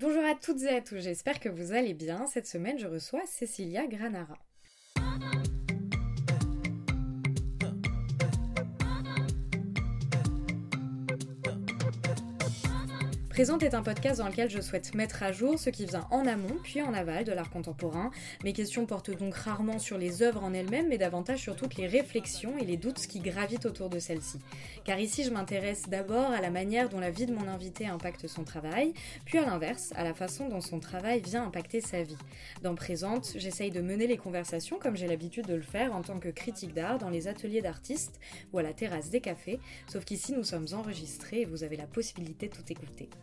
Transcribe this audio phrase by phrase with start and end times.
[0.00, 2.24] Bonjour à toutes et à tous, j'espère que vous allez bien.
[2.28, 4.38] Cette semaine, je reçois Cecilia Granara.
[13.38, 16.26] Présente est un podcast dans lequel je souhaite mettre à jour ce qui vient en
[16.26, 18.10] amont puis en aval de l'art contemporain.
[18.42, 21.86] Mes questions portent donc rarement sur les œuvres en elles-mêmes, mais davantage sur toutes les
[21.86, 24.40] réflexions et les doutes qui gravitent autour de celles-ci.
[24.84, 28.26] Car ici, je m'intéresse d'abord à la manière dont la vie de mon invité impacte
[28.26, 28.92] son travail,
[29.24, 32.18] puis à l'inverse, à la façon dont son travail vient impacter sa vie.
[32.64, 36.18] Dans Présente, j'essaye de mener les conversations comme j'ai l'habitude de le faire en tant
[36.18, 38.18] que critique d'art dans les ateliers d'artistes
[38.52, 41.86] ou à la terrasse des cafés, sauf qu'ici nous sommes enregistrés et vous avez la
[41.86, 43.08] possibilité de tout écouter.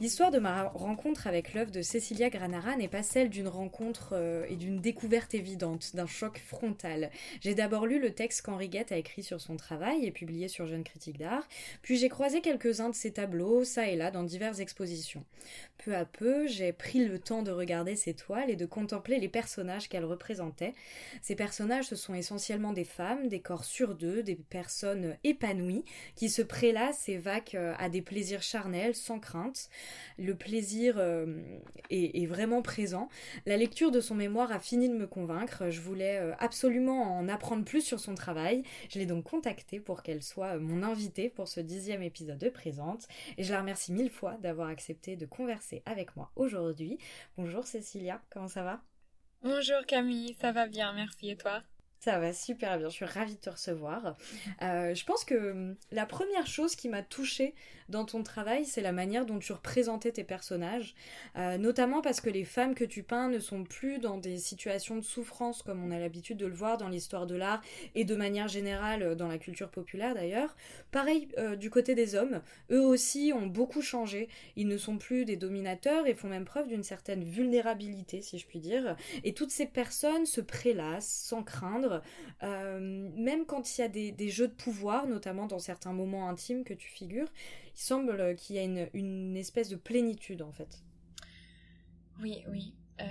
[0.00, 4.46] L'histoire de ma rencontre avec l'œuvre de Cecilia Granara n'est pas celle d'une rencontre euh,
[4.48, 7.10] et d'une découverte évidente, d'un choc frontal.
[7.40, 10.66] J'ai d'abord lu le texte qu'Henri Guette a écrit sur son travail et publié sur
[10.66, 11.48] Jeune Critique d'Art,
[11.82, 15.24] puis j'ai croisé quelques-uns de ses tableaux, ça et là, dans diverses expositions.
[15.78, 19.28] Peu à peu, j'ai pris le temps de regarder ses toiles et de contempler les
[19.28, 20.74] personnages qu'elle représentait.
[21.22, 26.28] Ces personnages, ce sont essentiellement des femmes, des corps sur deux, des personnes épanouies, qui
[26.28, 29.68] se prélassent et vaquent euh, à des plaisirs charnels, sans crainte.
[30.18, 31.40] Le plaisir euh,
[31.90, 33.08] est, vraiment présent.
[33.46, 35.70] La lecture de son mémoire a fini de me convaincre.
[35.70, 38.62] Je voulais euh, absolument en apprendre plus sur son travail.
[38.90, 42.48] Je l'ai donc contactée pour qu'elle soit euh, mon invitée pour ce dixième épisode de
[42.48, 43.06] Présente.
[43.36, 46.98] Et je la remercie mille fois d'avoir accepté de converser avec moi aujourd'hui.
[47.36, 48.82] Bonjour Cécilia, comment ça va?
[49.42, 51.30] Bonjour Camille, ça va bien, merci.
[51.30, 51.62] Et toi?
[52.00, 54.16] Ça va super bien, je suis ravie de te recevoir.
[54.60, 57.54] je pense que hum, la première chose qui m'a touchée
[57.88, 60.94] dans ton travail, c'est la manière dont tu représentais tes personnages,
[61.36, 64.96] euh, notamment parce que les femmes que tu peins ne sont plus dans des situations
[64.96, 67.62] de souffrance comme on a l'habitude de le voir dans l'histoire de l'art
[67.94, 70.54] et de manière générale euh, dans la culture populaire d'ailleurs.
[70.90, 75.24] Pareil euh, du côté des hommes, eux aussi ont beaucoup changé, ils ne sont plus
[75.24, 79.50] des dominateurs et font même preuve d'une certaine vulnérabilité si je puis dire, et toutes
[79.50, 81.87] ces personnes se prélassent sans craindre,
[82.42, 86.74] même quand il y a des, jeux de pouvoir, notamment dans certains moments intimes que
[86.74, 87.28] tu figures,
[87.74, 90.82] il semble qu'il y a une, espèce de plénitude en fait.
[92.20, 92.74] Oui, oui.
[93.00, 93.04] Euh,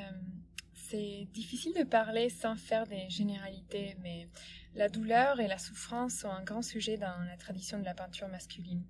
[0.74, 4.28] c'est difficile de parler sans faire des généralités, mais
[4.75, 8.28] la douleur et la souffrance sont un grand sujet dans la tradition de la peinture
[8.28, 8.84] masculine.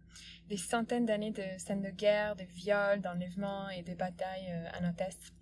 [0.47, 4.83] Des centaines d'années de scènes de guerre, de viols, d'enlèvements et de batailles euh, en
[4.83, 5.33] attestent.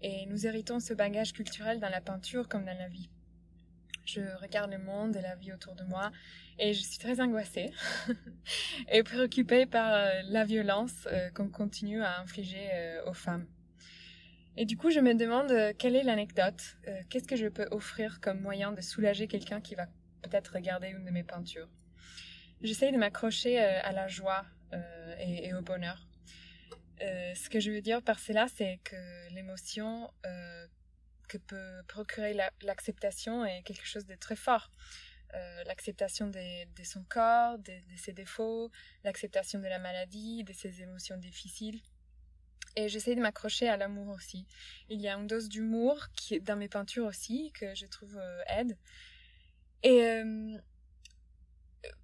[0.00, 3.10] Et nous héritons ce bagage culturel dans la peinture comme dans la vie.
[4.12, 6.10] Je regarde le monde et la vie autour de moi
[6.58, 7.70] et je suis très angoissée
[8.90, 13.46] et préoccupée par euh, la violence euh, qu'on continue à infliger euh, aux femmes.
[14.56, 16.76] Et du coup, je me demande quelle est l'anecdote,
[17.08, 19.86] qu'est-ce que je peux offrir comme moyen de soulager quelqu'un qui va
[20.22, 21.68] peut-être regarder une de mes peintures?
[22.60, 24.44] J'essaye de m'accrocher à la joie
[25.20, 26.04] et, au bonheur.
[26.98, 28.96] ce que je veux dire par cela, c'est que
[29.32, 30.10] l'émotion
[31.30, 34.70] que peut procurer l'acceptation est quelque chose de très fort.
[35.34, 38.68] Euh, l'acceptation de, son corps, de, ses défauts,
[39.04, 41.80] l'acceptation de la maladie, de ses émotions difficiles.
[42.74, 44.44] Et j'essaie de m'accrocher à l'amour aussi.
[44.88, 46.08] Il y a une dose d'humour
[46.42, 48.76] dans mes peintures aussi que je trouve euh, aide.
[49.84, 50.58] Et euh,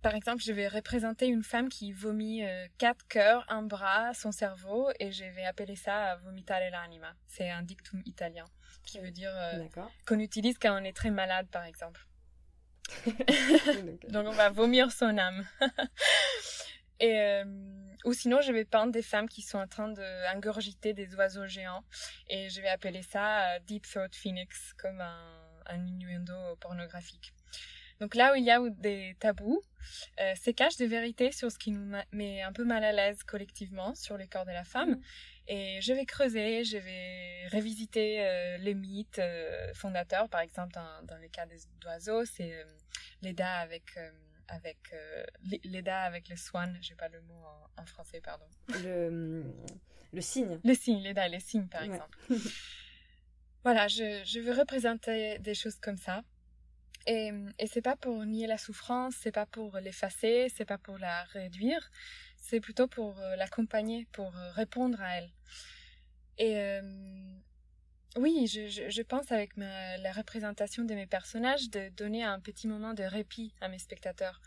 [0.03, 2.43] par exemple, je vais représenter une femme qui vomit
[2.79, 7.15] quatre cœurs, un bras, son cerveau, et je vais appeler ça vomitare l'anima.
[7.27, 8.47] C'est un dictum italien
[8.87, 9.33] qui veut dire
[10.07, 12.07] qu'on utilise quand on est très malade, par exemple.
[14.09, 15.47] Donc on va vomir son âme.
[16.99, 17.45] Et, euh,
[18.07, 21.85] ou sinon, je vais peindre des femmes qui sont en train d'ingurgiter des oiseaux géants.
[22.29, 27.35] Et je vais appeler ça euh, Deep Throat Phoenix, comme un, un innuendo pornographique.
[28.01, 29.63] Donc là où il y a des tabous,
[30.21, 33.23] euh, c'est cache des vérités sur ce qui nous met un peu mal à l'aise
[33.23, 35.01] collectivement sur les corps de la femme.
[35.49, 40.29] Et je vais creuser, je vais révisiter euh, les mythes euh, fondateurs.
[40.29, 42.65] Par exemple, dans, dans le cas des oiseaux, c'est euh,
[43.23, 43.99] Leda avec
[44.49, 44.79] avec
[45.65, 46.77] Leda avec le swan.
[46.81, 47.43] J'ai pas le mot
[47.77, 48.47] en, français, pardon.
[48.83, 49.45] Le
[50.13, 50.61] le cygne.
[50.65, 52.19] Le cygne, Leda et le cygne, par exemple.
[53.65, 56.23] voilà, je, je veux représenter des choses comme ça.
[57.07, 60.99] Et, et c'est pas pour nier la souffrance, c'est pas pour l'effacer, c'est pas pour
[60.99, 61.91] la réduire,
[62.49, 65.31] c'est plutôt pour euh, l'accompagner, pour euh, répondre à elle.
[66.39, 66.81] Et euh,
[68.17, 73.03] oui, je, pense avec la représentation de mes personnages de donner un petit moment de
[73.03, 74.41] répit à mes spectateurs.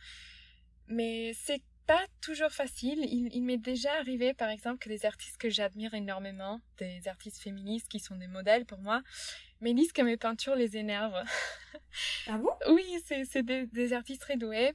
[0.87, 2.99] Mais c'est pas toujours facile.
[2.99, 7.41] Il, il m'est déjà arrivé, par exemple, que des artistes que j'admire énormément, des artistes
[7.41, 9.01] féministes qui sont des modèles pour moi,
[9.59, 11.23] mais disent que mes peintures les énervent.
[12.27, 12.51] Ah bon?
[12.69, 14.73] Oui, c'est des, des, artistes très doués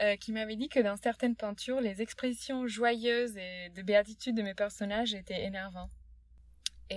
[0.00, 4.42] euh, qui m'avaient dit que dans certaines peintures, les expressions joyeuses et de béatitude de
[4.42, 5.90] mes personnages étaient énervantes.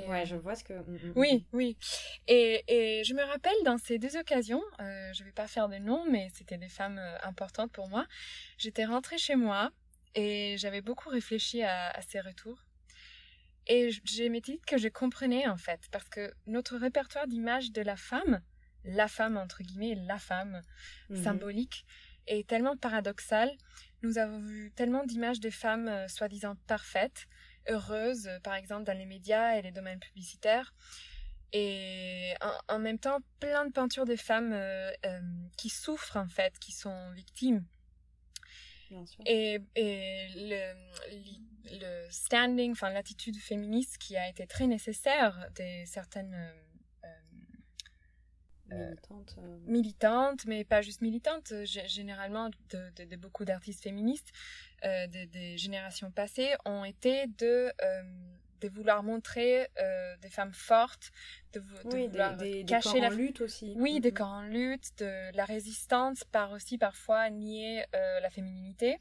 [0.03, 0.73] Et, ouais, je vois ce que.
[0.73, 1.77] Mm, mm, oui, oui.
[2.27, 5.77] Et, et, je me rappelle dans ces deux occasions, euh, je vais pas faire de
[5.77, 8.05] nom, mais c'était des femmes importantes pour moi.
[8.57, 9.71] J'étais rentrée chez moi
[10.15, 12.65] et j'avais beaucoup réfléchi à, à ces retours.
[13.67, 17.95] Et j'ai dit que je comprenais en fait, parce que notre répertoire d'images de la
[17.95, 18.41] femme,
[18.83, 20.61] la femme entre guillemets, la femme
[21.09, 21.23] mhm.
[21.23, 21.85] symbolique,
[22.27, 23.51] est tellement paradoxal.
[24.03, 27.27] Nous avons vu tellement d'images de femmes euh, soi-disant parfaites,
[27.69, 30.73] heureuses, par exemple dans les médias et les domaines publicitaires,
[31.53, 32.33] et
[32.67, 35.19] en, même temps plein de peintures de femmes euh, euh,
[35.57, 37.65] qui souffrent en fait, qui sont victimes.
[39.25, 40.73] Et, et le,
[41.79, 46.53] le, standing, enfin l'attitude féministe qui a été très nécessaire des certaines
[48.71, 49.57] euh, euh, militantes, euh.
[49.65, 54.31] militantes, mais pas juste militantes, généralement de, de, beaucoup d'artistes féministes
[54.83, 57.71] des générations passées ont été de
[58.61, 61.11] de vouloir montrer euh, des femmes fortes,
[61.53, 63.07] de, vouloir des, cacher des corps la...
[63.07, 63.73] en lutte aussi.
[63.77, 68.97] Oui, des corps en lutte, de la résistance, par aussi parfois nier euh, la féminité.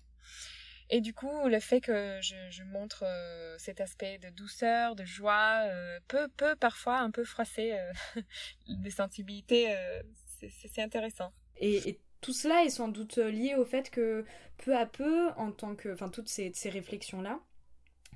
[0.90, 5.64] Et du coup, le fait que je, montre euh, cet aspect de douceur, de joie,
[6.08, 7.76] peut, peut parfois un peu froisser
[8.68, 9.74] des sensibilités,
[10.48, 11.32] c'est intéressant.
[11.56, 14.24] Et, tout cela est sans doute lié au fait que
[14.56, 17.38] peu à peu, en tant que, enfin toutes ces, ces réflexions-là,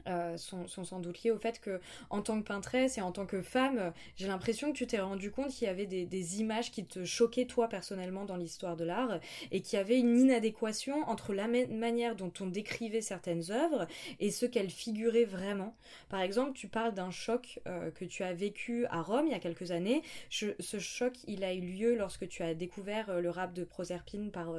[0.09, 3.27] euh, sont, sans doute liées au fait que en tant que peintresse et en tant
[3.27, 6.85] que femme, j'ai l'impression que tu t'es rendu compte qu'il y avait des, images qui
[6.85, 9.19] te choquaient toi personnellement dans l'histoire de l'art
[9.51, 13.87] et qu'il y avait une inadéquation entre la manière dont on décrivait certaines œuvres
[14.21, 15.75] et ce qu'elles figuraient vraiment.
[16.09, 19.35] Par exemple, tu parles d'un choc euh, que tu as vécu à Rome il y
[19.35, 20.03] a quelques années.
[20.31, 24.31] ce choc, il a eu lieu lorsque tu as découvert euh, le rap de Proserpine
[24.31, 24.55] par,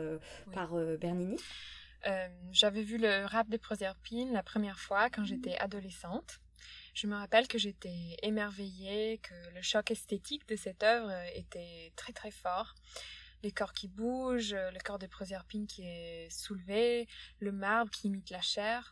[0.51, 1.37] par Bernini?
[2.07, 6.39] Euh, j'avais vu le rap de Proserpine la première fois quand j'étais adolescente.
[6.93, 12.13] Je me rappelle que j'étais émerveillée, que le choc esthétique de cette œuvre était très
[12.13, 12.75] très fort.
[13.43, 17.07] Les corps qui bougent, le corps de Proserpine qui est soulevé,
[17.39, 18.91] le marbre qui imite la chair.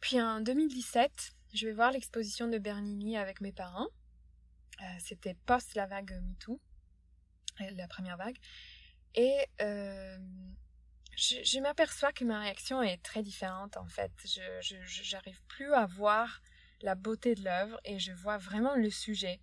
[0.00, 3.88] Puis en 2017, je vais voir l'exposition de Bernini avec mes parents.
[4.80, 6.60] Euh, c'était post la vague MeToo,
[7.60, 8.36] euh, la première vague.
[9.14, 9.36] Et
[11.20, 14.10] je, m'aperçois que ma réaction est très différente en fait.
[14.24, 14.40] Je
[14.86, 16.40] j'arrive plus à voir
[16.80, 19.40] la beauté de l'œuvre et je vois vraiment le sujet.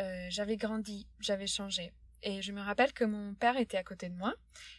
[0.00, 1.92] Euh, j'avais grandi, j'avais changé.
[2.22, 4.34] Et je me rappelle que mon père était à côté de moi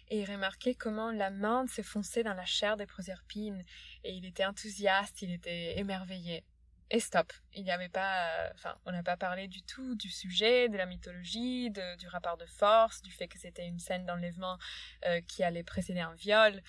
[0.09, 3.63] et il remarquait comment la main se fonçait dans la chair des proserpines
[4.03, 6.43] et il était enthousiaste, il était émerveillé
[6.91, 7.31] et stop.
[7.53, 10.85] Il n'y avait pas, enfin, on n'a pas parlé du tout du sujet, de la
[10.85, 14.57] mythologie, du rapport de force, du fait que c'était une scène d'enlèvement
[15.05, 16.61] euh, qui allait précéder un viol.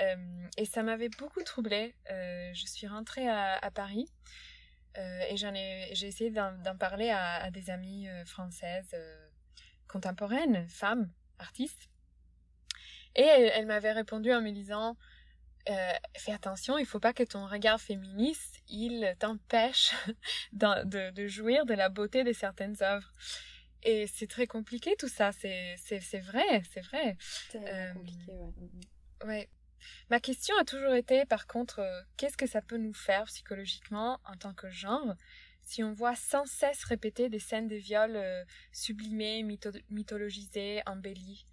[0.00, 1.94] Euh, et ça m'avait beaucoup troublée.
[2.10, 4.08] Euh, je suis rentrée à, Paris
[5.28, 8.96] et j'en ai, j'ai essayé d'en parler à, à, des amies françaises
[9.88, 11.90] contemporaines, femmes, artistes.
[13.14, 14.96] Et elle, elle m'avait répondu en me disant
[15.68, 19.92] euh, fais attention, il faut pas que ton regard féministe, il t'empêche
[20.52, 23.12] de, de, jouir de la beauté de certaines œuvres.
[23.82, 25.76] Et c'est très compliqué tout ça, c'est,
[26.20, 27.16] vrai, c'est vrai.
[27.50, 28.52] C'est euh, compliqué, ouais.
[28.56, 28.64] Mm,
[29.24, 29.28] mm.
[29.28, 29.48] ouais.
[30.10, 34.20] Ma question a toujours été, par contre, euh, qu'est-ce que ça peut nous faire psychologiquement
[34.24, 35.14] en tant que genre
[35.62, 38.16] si on voit sans cesse répéter des scènes de viol
[38.70, 39.42] sublimées,
[39.90, 41.44] mythologisées, embellies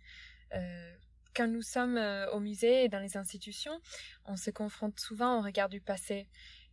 [1.36, 3.80] quand nous sommes euh, au musée et dans les institutions,
[4.26, 6.28] on se confronte souvent au regard du passé.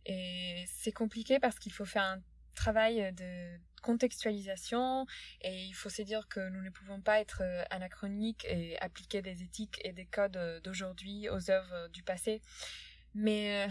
[0.05, 2.21] Et c'est compliqué parce qu'il faut faire un
[2.55, 5.05] travail de contextualisation
[5.41, 9.21] et il faut se dire que nous ne pouvons pas être euh, anachroniques et appliquer
[9.21, 12.41] des éthiques et des codes euh, d'aujourd'hui aux œuvres du passé.
[13.15, 13.67] Mais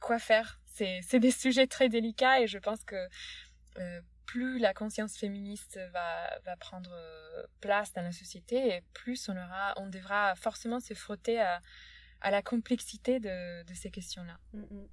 [0.00, 0.60] quoi faire?
[0.66, 3.08] C'est des sujets très délicats et je pense que
[4.30, 9.32] plus la conscience féministe va, va prendre euh, place dans la société, et plus on,
[9.32, 11.60] aura, on devra forcément se frotter à,
[12.22, 14.38] la complexité de, de ces questions-là.
[14.52, 14.88] Mm, mm.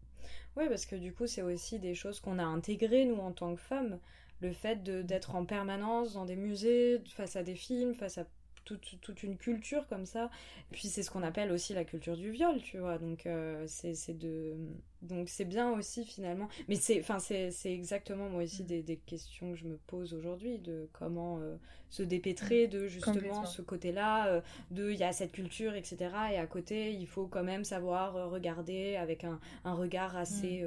[0.55, 3.53] Oui, parce que du coup, c'est aussi des choses qu'on a intégrées, nous, en tant
[3.53, 3.99] que femmes.
[4.39, 8.25] Le fait d'être en permanence dans des musées, face à des films, face à
[8.67, 10.29] toute, toute, une culture comme ça.
[10.71, 12.97] Puis c'est ce qu'on appelle aussi la culture du viol, tu vois.
[12.97, 14.55] Donc euh, c'est de
[15.01, 16.49] donc c'est bien aussi finalement.
[16.67, 20.59] Mais c'est enfin c'est exactement moi aussi des, des, questions que je me pose aujourd'hui
[20.59, 21.55] de comment euh,
[21.89, 25.97] se dépêtrer de justement ce côté-là, euh, de il y a cette culture etc.
[26.33, 30.63] Et à côté il faut quand même savoir regarder avec un, un regard assez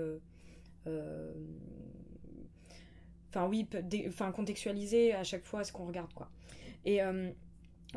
[0.86, 0.90] mm.
[3.28, 3.68] enfin oui,
[4.08, 6.30] enfin contextualiser à chaque fois ce qu'on regarde quoi.
[6.86, 7.00] Et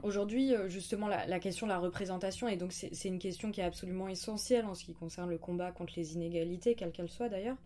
[0.02, 3.64] Aujourd'hui, euh, justement, la, question de la représentation, et donc c'est une question qui est
[3.64, 7.58] absolument essentielle en ce qui concerne le combat contre les inégalités, quelles qu'elles soient d'ailleurs.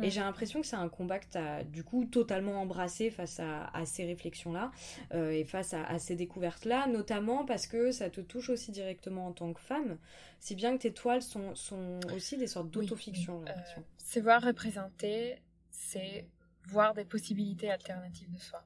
[0.00, 3.40] Et j'ai l'impression que c'est un combat que tu as du coup totalement embrassé face
[3.40, 4.70] à, ces réflexions-là
[5.12, 9.32] euh, et face à, ces découvertes-là, notamment parce que ça te touche aussi directement en
[9.32, 9.98] tant que femme,
[10.38, 13.42] si bien que tes toiles sont, sont aussi des sortes d'autofiction.
[13.48, 16.28] Euh, c'est voir représenter, c'est
[16.68, 18.62] voir des possibilités alternatives de soi.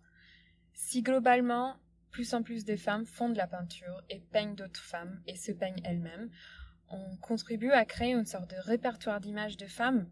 [0.75, 1.77] Si globalement,
[2.17, 5.53] plus en plus de femmes font de la peinture et peignent d'autres femmes et se
[5.53, 6.31] peignent elles-mêmes.
[6.89, 10.09] On contribue à créer une sorte de répertoire d'images de femmes.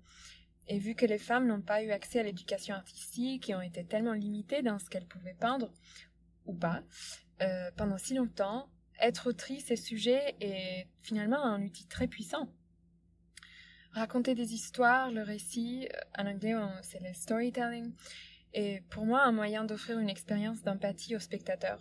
[0.69, 3.87] Et vu que les femmes n'ont pas eu accès à l'éducation artistique et ont été
[3.87, 5.73] tellement limitées dans ce qu'elles pouvaient peindre,
[6.45, 6.83] ou pas,
[7.41, 8.69] euh, pendant si longtemps,
[9.01, 12.53] être autrice et sujet est finalement un outil très puissant.
[13.93, 17.95] Raconter des histoires, le récit, euh, en anglais c'est le storytelling,
[18.53, 21.81] est pour moi un moyen d'offrir une expérience d'empathie aux spectateurs.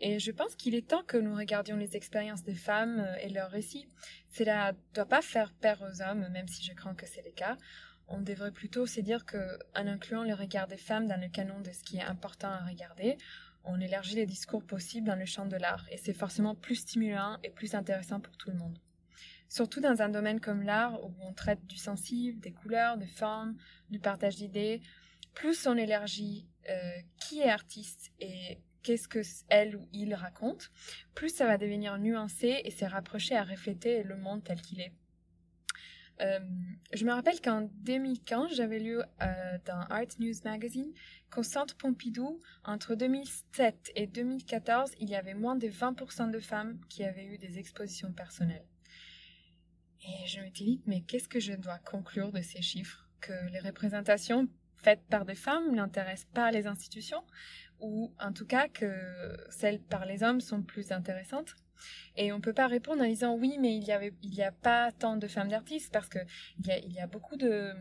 [0.00, 3.28] Et je pense qu'il est temps que nous regardions les expériences des femmes euh, et
[3.28, 3.86] leurs récits.
[4.30, 7.30] Cela ne doit pas faire peur aux hommes, même si je crains que c'est le
[7.30, 7.56] cas.
[8.08, 11.60] On devrait plutôt se dire que, en incluant le regard des femmes dans le canon
[11.60, 13.16] de ce qui est important à regarder,
[13.64, 17.38] on élargit les discours possibles dans le champ de l'art, et c'est forcément plus stimulant
[17.42, 18.78] et plus intéressant pour tout le monde.
[19.48, 23.56] Surtout dans un domaine comme l'art, où on traite du sensible, des couleurs, des formes,
[23.88, 24.82] du partage d'idées,
[25.32, 30.70] plus on élargit euh, qui est artiste et qu'est-ce que elle ou il raconte,
[31.14, 34.92] plus ça va devenir nuancé et se rapprocher à refléter le monde tel qu'il est.
[36.20, 36.38] Euh,
[36.92, 40.92] je me rappelle qu'en 2015, j'avais lu euh, dans Art News Magazine
[41.30, 46.78] qu'au Centre Pompidou, entre 2007 et 2014, il y avait moins de 20% de femmes
[46.88, 48.66] qui avaient eu des expositions personnelles.
[50.06, 53.08] Et je me dit, mais qu'est-ce que je dois conclure de ces chiffres?
[53.20, 57.24] Que les représentations faites par des femmes n'intéressent pas les institutions?
[57.84, 58.92] Ou en tout cas que
[59.50, 61.54] celles par les hommes sont plus intéressantes.
[62.16, 64.42] Et on ne peut pas répondre en disant oui, mais il y avait, il y
[64.42, 66.18] a pas tant de femmes d'artistes parce que
[66.58, 67.72] il y a, y a beaucoup de,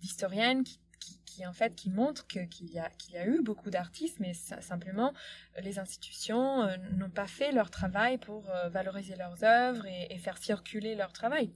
[0.00, 0.78] d'historiennes qui,
[1.24, 4.34] qui, en fait qui montrent qu'il y a qu'il y a eu beaucoup d'artistes, mais
[4.34, 5.12] simplement
[5.60, 10.18] les institutions euh, n'ont pas fait leur travail pour euh, valoriser leurs œuvres et, et
[10.18, 11.52] faire circuler leur travail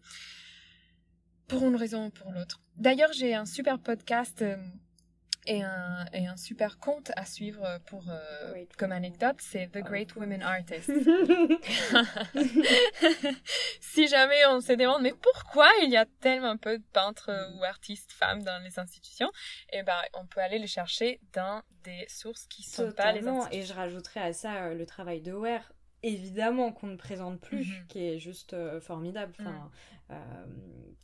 [1.49, 2.61] pour une raison ou pour l'autre.
[2.77, 4.57] D'ailleurs, j'ai un super podcast euh,
[5.47, 10.15] et un, et un super compte à suivre pour, euh, comme anecdote, c'est The Great
[10.17, 10.93] Women Artists.
[13.81, 17.65] si jamais on se demande, mais pourquoi il y a tellement peu de peintres ou
[17.65, 19.31] artistes femmes dans les institutions,
[19.73, 23.59] eh ben, on peut aller les chercher dans des sources qui sont pas les institutions.
[23.59, 25.73] Et je rajouterais à ça euh, le travail de Ware
[26.03, 27.87] évidemment qu'on ne présente plus, mhm.
[27.89, 29.35] qui est juste formidable.
[29.41, 29.71] Enfin,
[30.06, 30.06] mm.
[30.11, 30.15] Euh,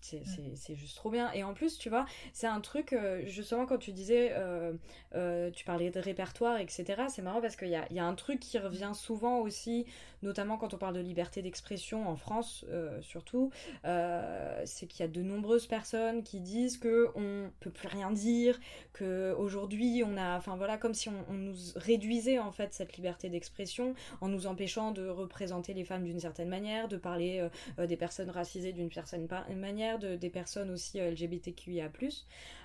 [0.01, 1.31] c'est juste trop bien.
[1.33, 5.65] Et en plus, tu vois, c'est un truc, euh, justement, quand tu disais, euh, tu
[5.65, 8.59] parlais de répertoire, etc., c'est marrant parce qu'il y a, y a, un truc qui
[8.59, 9.87] revient souvent aussi,
[10.23, 12.65] notamment quand on parle de liberté d'expression en France,
[13.01, 13.51] surtout,
[13.85, 18.59] c'est qu'il y a de nombreuses personnes qui disent qu'on peut plus rien dire,
[18.93, 23.29] qu'aujourd'hui, on a, enfin voilà, comme si on, on, nous réduisait en fait cette liberté
[23.29, 28.31] d'expression en nous empêchant de représenter les femmes d'une certaine manière, de parler des personnes
[28.31, 31.91] racisées d'une certaine manière, de, des personnes aussi euh, LGBTQIA+,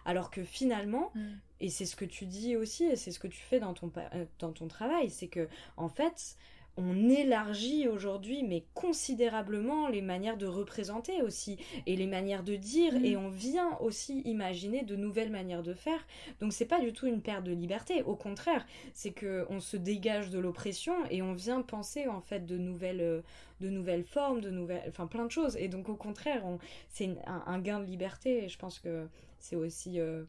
[0.05, 1.27] alors que finalement, mm.
[1.61, 3.91] et c'est ce que tu dis aussi, et c'est ce que tu fais dans ton,
[3.97, 6.37] euh, dans ton travail, c'est que en fait,
[6.77, 11.57] on élargit aujourd'hui, mais considérablement, les manières de représenter aussi,
[11.87, 13.05] et les manières de dire, mm.
[13.05, 16.05] et on vient aussi imaginer de nouvelles manières de faire.
[16.39, 19.75] Donc c'est pas du tout une perte de liberté, au contraire, c'est que on se
[19.75, 23.21] dégage de l'oppression et on vient penser en fait de nouvelles, euh,
[23.59, 25.57] de nouvelles formes, de nouvelles, enfin plein de choses.
[25.57, 26.43] Et donc au contraire,
[26.89, 28.45] c'est un, gain de liberté.
[28.45, 29.07] Et je pense que
[29.39, 30.23] c'est aussi euh,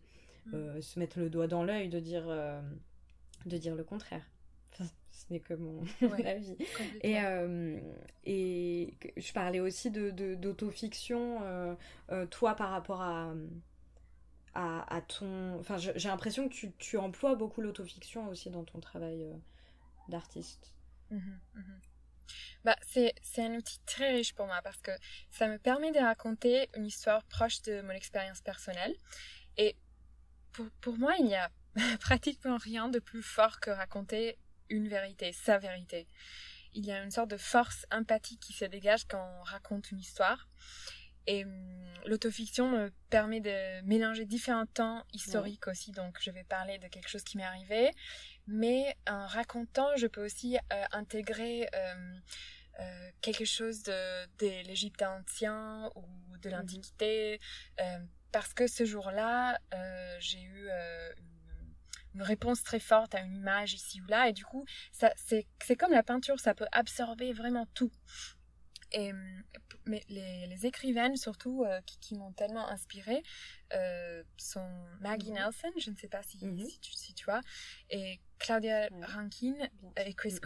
[0.46, 0.54] mm.
[0.54, 2.24] euh, se mettre le doigt dans l'œil de dire,
[3.44, 4.22] de dire le contraire
[5.18, 5.82] ce n'est que mon
[6.24, 6.56] avis.
[7.02, 7.78] Et, euh,
[8.24, 11.74] et je parlais aussi de, d'autofiction, euh,
[12.12, 13.34] euh, toi par rapport à,
[14.54, 15.58] à, ton...
[15.58, 19.26] Enfin, j'ai l'impression que tu, tu, emploies beaucoup l'autofiction aussi dans ton travail
[20.08, 20.72] d'artiste.
[21.10, 21.80] Mhm, mhm.
[22.64, 24.90] Bah, c'est, c'est un outil très riche pour moi parce que
[25.30, 28.94] ça me permet de raconter une histoire proche de mon expérience personnelle.
[29.56, 29.76] Et
[30.52, 31.50] pour, pour moi, il n'y a
[32.00, 34.36] pratiquement rien de plus fort que raconter
[34.70, 36.08] une vérité, sa vérité.
[36.74, 39.98] Il y a une sorte de force empathique qui se dégage quand on raconte une
[39.98, 40.48] histoire.
[41.26, 45.92] Et hum, l'autofiction me permet de mélanger différents temps historiques aussi.
[45.92, 47.90] Donc, je vais parler de quelque chose qui m'est arrivé.
[48.46, 51.94] Mais en racontant, je peux aussi euh, intégrer euh,
[52.80, 56.06] euh, quelque chose de, de l'Égypte ancien ou
[56.38, 56.56] de mhm.
[56.56, 57.40] l'Antiquité.
[58.32, 59.58] parce que ce jour-là,
[60.20, 60.68] j'ai eu
[61.18, 61.37] une
[62.14, 64.28] une réponse très forte à une image ici ou là.
[64.28, 67.92] Et du coup, ça, c'est, c'est comme la peinture, ça peut absorber vraiment tout.
[68.92, 69.12] Et
[69.88, 73.22] mais les, les écrivaines, surtout, euh, qui, qui m'ont tellement inspirée,
[73.72, 74.68] euh, sont
[75.00, 75.38] Maggie mhm.
[75.38, 76.64] Nelson, je ne sais pas si, mhm.
[76.66, 77.40] si, tu, si, tu, vois,
[77.90, 79.54] et Claudia Rankin
[79.96, 80.40] et Chris mhm.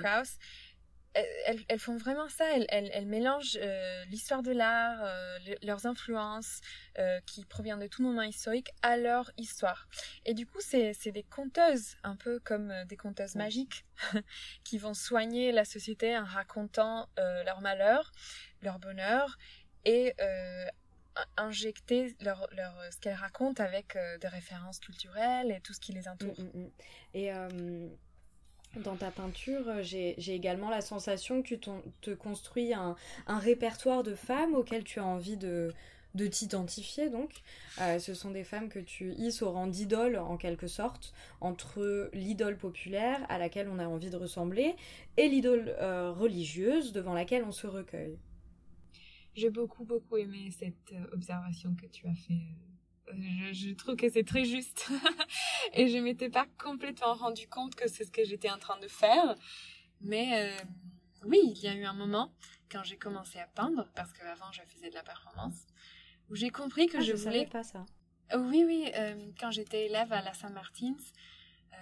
[1.14, 2.44] Elles, elles, font vraiment ça.
[2.56, 6.60] Elles, elles, elles mélangent euh, l'histoire de l'art, euh, leurs influences
[6.98, 9.88] euh, qui proviennent de tout moment historique à leur histoire.
[10.24, 13.84] Et du coup, c'est des conteuses, un peu comme des conteuses magiques,
[14.64, 18.12] qui vont soigner la société en racontant leur malheur,
[18.62, 19.38] leur bonheur
[19.84, 20.14] et
[21.36, 26.08] injecter leur, leur, ce qu'elles racontent avec des références culturelles et tout ce qui les
[26.08, 26.38] entoure.
[26.38, 26.70] Mm, mm, mm.
[27.14, 27.30] Et
[28.80, 31.58] dans ta peinture, euh, j'ai également la sensation que tu
[32.00, 35.72] te construis un, répertoire de femmes auxquelles tu as envie de,
[36.14, 37.42] de t'identifier donc.
[37.80, 42.10] Euh, ce sont des femmes que tu hisses au rang d'idole en quelque sorte, entre
[42.12, 44.74] l'idole populaire à laquelle on a envie de ressembler
[45.16, 48.18] et l'idole euh, religieuse devant laquelle on se recueille.
[49.34, 52.42] J'ai beaucoup beaucoup aimé cette observation que tu as fait
[53.52, 54.90] je, trouve que c'est très juste.
[55.72, 58.88] et je m'étais pas complètement rendu compte que c'est ce que j'étais en train de
[58.88, 59.34] faire.
[60.00, 60.64] Mais euh,
[61.24, 62.32] oui, il y a eu un moment
[62.70, 65.66] quand j'ai commencé à peindre, parce qu'avant je faisais de la performance,
[66.30, 67.46] où j'ai compris que ah, je, je voulais.
[67.46, 67.84] pas ça.
[68.34, 68.90] oui, oui.
[68.94, 70.96] Euh, quand j'étais élève à la Saint-Martins,
[71.74, 71.76] euh,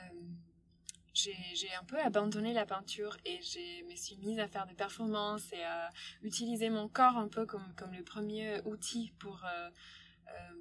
[1.14, 5.52] j'ai un peu abandonné la peinture et je me suis mise à faire des performances
[5.52, 5.90] et à
[6.22, 9.70] utiliser mon corps un peu comme, comme le premier outil pour euh,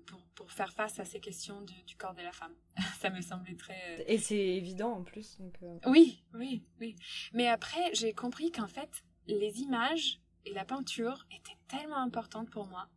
[0.05, 2.53] pour, pour, faire face à ces questions du, du, corps de la femme.
[2.99, 3.99] ça me semblait très...
[3.99, 5.37] Euh, Et c'est évident en plus.
[5.39, 5.79] Donc euh.
[5.85, 6.95] Oui, oui, oui.
[7.33, 12.65] Mais après, j'ai compris qu'en fait, les images et la peinture étaient tellement importantes pour
[12.67, 12.87] moi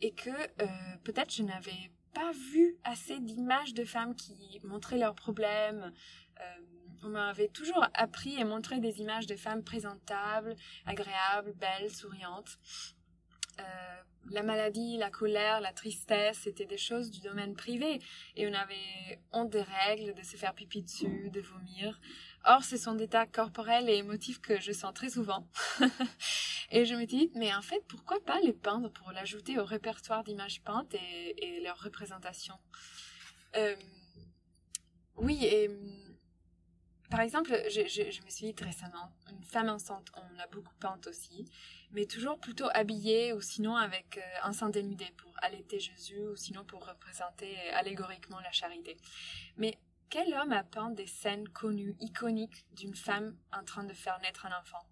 [0.00, 0.30] et que
[1.02, 5.92] peut-être je n'avais pas vu assez d'images de femmes qui montraient leurs problèmes.
[7.02, 10.54] on m'avait toujours appris et montré des images de femmes présentables,
[10.86, 12.58] agréables, belles, souriantes.
[13.60, 13.96] Euh,
[14.30, 18.00] la maladie, la colère, la tristesse, c'était des choses du domaine privé.
[18.34, 22.00] Et on avait honte des règles, de se faire pipi dessus, de vomir.
[22.44, 25.46] Or, ce sont des états corporels et émotifs que je sens très souvent.
[26.70, 30.24] et je me dis, mais en fait, pourquoi pas les peindre pour l'ajouter au répertoire
[30.24, 32.58] d'images peintes et, et leurs représentations
[33.56, 33.76] euh,
[35.16, 35.70] Oui, et
[37.10, 41.00] par exemple, je, je, me suis dit récemment, une femme enceinte, on a beaucoup peint
[41.06, 41.50] aussi,
[41.92, 46.36] mais toujours plutôt habillée ou sinon avec euh, un sein dénudé pour allaiter Jésus ou
[46.36, 48.96] sinon pour représenter allégoriquement la charité.
[49.56, 54.18] Mais quel homme a peint des scènes connues, iconiques d'une femme en train de faire
[54.20, 54.86] naître un enfant?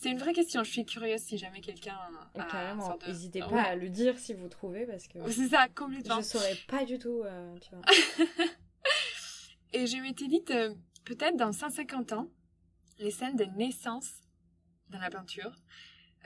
[0.00, 0.62] C'est une vraie question.
[0.62, 1.98] Je suis curieuse si jamais quelqu'un.
[2.34, 2.96] Carrément.
[3.06, 5.18] N'hésitez pas à le dire si vous trouvez parce que.
[5.30, 6.18] C'est ça, complètement.
[6.18, 7.22] Je saurais pas du tout.
[7.24, 7.82] Euh, tu vois.
[9.72, 10.72] Et je m'étais dit, euh,
[11.08, 12.28] peut-être dans 150 ans,
[12.98, 14.10] les scènes de naissance
[14.90, 15.52] dans la peinture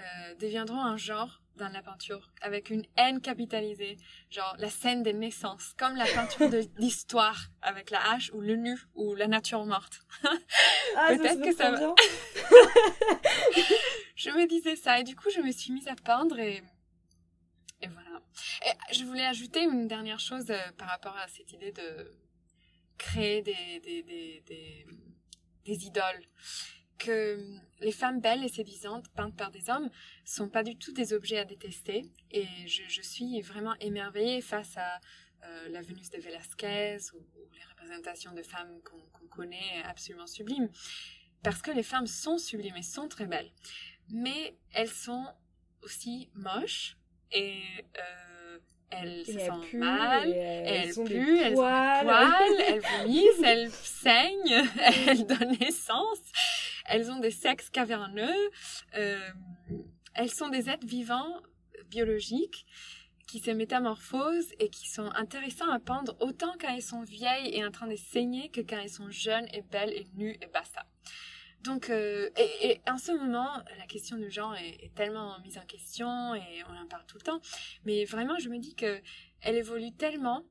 [0.00, 3.96] euh, deviendront un genre dans la peinture avec une haine capitalisée,
[4.28, 8.76] genre la scène des naissances, comme la peinture d'histoire avec la hache ou le nu
[8.94, 10.00] ou la nature morte.
[10.96, 11.94] Ah, Peut-être que ça va.
[14.16, 16.62] je me disais ça et du coup je me suis mise à peindre et
[17.82, 18.20] et voilà.
[18.66, 22.10] Et je voulais ajouter une dernière chose euh, par rapport à cette idée de
[23.02, 24.86] créer des, des, des,
[25.64, 26.24] des, idoles.
[26.98, 27.44] Que
[27.80, 29.90] les femmes belles et séduisantes peintes par des hommes
[30.24, 32.02] sont pas du tout des objets à détester.
[32.30, 35.00] Et je, je suis vraiment émerveillée face à
[35.44, 37.18] euh, la Vénus de Velázquez ou,
[37.52, 40.68] les représentations de femmes qu'on connaît absolument sublimes.
[41.42, 43.50] Parce que les femmes sont sublimes et sont très belles.
[44.10, 45.26] Mais elles sont
[45.82, 46.96] aussi moches
[47.32, 47.60] et
[47.98, 48.31] euh,
[48.92, 54.64] elles se sentent mal, elles, elles puent, elles ont des poils, elles vomissent, elles saignent,
[55.06, 56.20] elles donnent naissance.
[56.86, 58.50] Elles ont des sexes caverneux,
[58.96, 59.18] euh,
[60.14, 61.40] elles sont des êtres vivants
[61.88, 62.66] biologiques
[63.28, 67.64] qui se métamorphosent et qui sont intéressants à peindre autant quand elles sont vieilles et
[67.64, 70.84] en train de saigner que quand elles sont jeunes et belles et nues et basta.
[71.62, 73.48] Donc, euh, et, en ce moment,
[73.78, 77.18] la question du genre est, est, tellement mise en question et on en parle tout
[77.18, 77.40] le temps.
[77.84, 79.00] Mais vraiment, je me dis que
[79.40, 80.44] elle évolue tellement,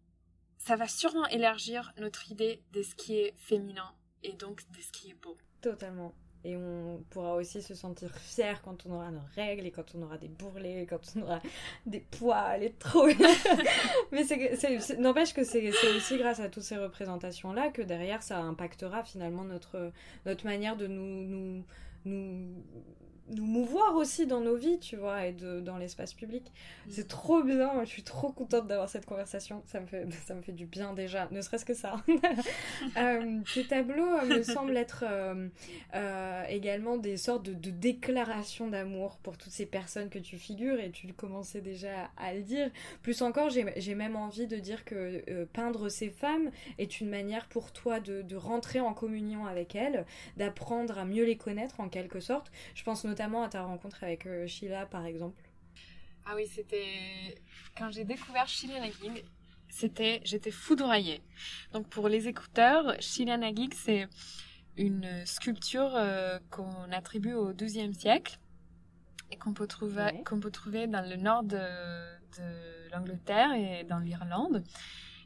[0.57, 3.93] ça va sûrement élargir notre idée de ce qui est féminin
[4.23, 5.37] et donc de ce qui est beau.
[5.61, 6.13] Totalement.
[6.43, 10.01] Et on pourra aussi se sentir fier quand on aura nos règles et quand on
[10.01, 11.41] aura des bourrelets, quand on aura
[11.85, 13.07] des poils et trop.
[14.11, 14.23] Mais
[14.97, 19.91] n'empêche que c'est, aussi grâce à toutes ces représentations-là que derrière ça impactera finalement notre,
[20.25, 21.63] notre manière de nous
[23.31, 26.51] nous mouvoir aussi dans nos vies, tu vois, et de, dans l'espace public.
[26.85, 26.89] Mm.
[26.91, 30.41] C'est trop bien, je suis trop contente d'avoir cette conversation, ça me, fait, ça me
[30.41, 31.95] fait du bien déjà, ne serait-ce que ça.
[32.97, 35.47] euh, tes tableaux me semblent être euh,
[35.95, 40.79] euh, également des sortes de, de déclarations d'amour pour toutes ces personnes que tu figures,
[40.79, 42.69] et tu commençais déjà à le dire.
[43.01, 47.47] Plus encore, j'ai même envie de dire que euh, peindre ces femmes est une manière
[47.47, 50.05] pour toi de, de rentrer en communion avec elles,
[50.37, 52.51] d'apprendre à mieux les connaître en quelque sorte.
[52.75, 55.41] Je pense notamment à ta rencontre avec euh, Sheila, par exemple.
[56.25, 57.35] Ah oui, c'était
[57.77, 59.23] quand j'ai découvert Sheila Nagig,
[59.69, 61.21] c'était j'étais foudroyée.
[61.71, 64.07] Donc pour les écouteurs, Sheila Nagig, c'est
[64.77, 68.39] une sculpture euh, qu'on attribue au XIIe siècle
[69.31, 70.23] et qu'on peut trouver Ouais.
[70.25, 74.63] qu'on peut trouver dans le nord de, de l'Angleterre et dans l'Irlande.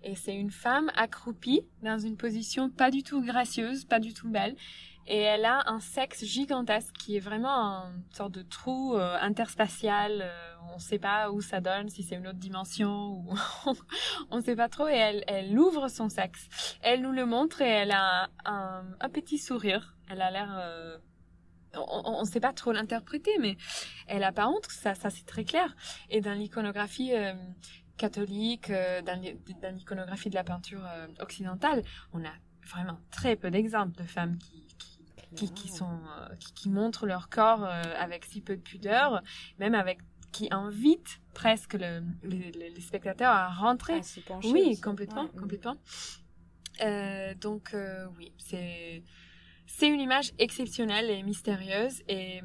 [0.04, 4.30] Et c'est une femme accroupie dans une position pas du tout gracieuse, pas du tout
[4.30, 4.56] belle.
[5.08, 10.22] Et elle a un sexe gigantesque qui est vraiment une sorte de trou euh, interspatial.
[10.22, 13.34] euh, on ne sait pas où ça donne, si c'est une autre dimension ou
[14.32, 14.88] on ne sait pas trop.
[14.88, 16.50] Et elle, elle ouvre son sexe.
[16.82, 19.96] Elle nous le montre et elle a un, petit sourire.
[20.10, 20.56] Elle a l'air...
[20.58, 20.98] euh,
[21.78, 23.58] on ne sait pas trop l'interpréter, mais
[24.08, 25.76] elle a pas honte, ça, ça c'est très clair.
[26.10, 27.34] Et dans l'iconographie euh,
[27.98, 29.20] catholique, euh, dans
[29.74, 32.34] l'iconographie de la peinture euh, occidentale, on a
[32.68, 34.65] vraiment très peu d'exemples de femmes qui,
[35.36, 38.62] qui, qui, qui sont, euh, qui, qui montrent leur corps euh, avec si peu de
[38.62, 39.22] pudeur,
[39.60, 40.00] même avec
[40.32, 44.82] qui invitent presque le, les, spectateurs à rentrer À s'y pencher oui, aussi.
[44.82, 45.40] complètement, Ouais.
[45.40, 45.78] complètement.
[46.82, 49.04] Euh, donc euh, oui, c'est
[49.66, 52.42] c'est une image exceptionnelle et mystérieuse et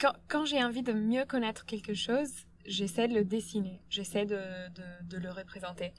[0.00, 2.30] quand, quand j'ai envie de mieux connaître quelque chose,
[2.66, 4.36] j'essaie de le dessiner, j'essaie de,
[5.16, 5.92] le représenter.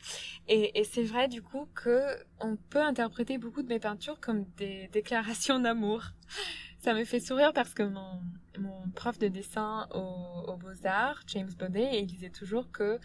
[0.48, 4.88] Et, c'est vrai du coup que on peut interpréter beaucoup de mes peintures comme des
[4.94, 6.04] déclarations d'amour.
[6.80, 8.22] Ça me fait sourire parce que mon,
[8.96, 13.00] prof de dessin au, au Beaux-Arts, James Baudet, il disait toujours que